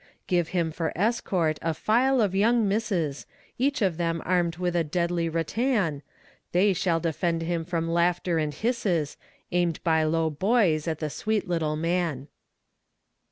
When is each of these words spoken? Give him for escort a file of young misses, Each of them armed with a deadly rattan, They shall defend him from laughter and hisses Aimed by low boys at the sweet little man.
Give 0.25 0.47
him 0.47 0.71
for 0.71 0.91
escort 0.95 1.59
a 1.61 1.75
file 1.75 2.21
of 2.21 2.33
young 2.33 2.67
misses, 2.67 3.27
Each 3.59 3.83
of 3.83 3.97
them 3.97 4.19
armed 4.25 4.55
with 4.55 4.75
a 4.75 4.83
deadly 4.83 5.29
rattan, 5.29 6.01
They 6.53 6.73
shall 6.73 6.99
defend 6.99 7.43
him 7.43 7.63
from 7.63 7.87
laughter 7.87 8.39
and 8.39 8.51
hisses 8.51 9.15
Aimed 9.51 9.79
by 9.83 10.01
low 10.03 10.31
boys 10.31 10.87
at 10.87 10.97
the 10.97 11.11
sweet 11.11 11.47
little 11.47 11.75
man. 11.75 12.29